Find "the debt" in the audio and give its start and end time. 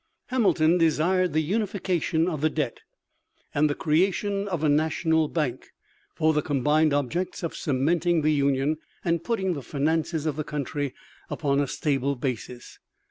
2.41-2.79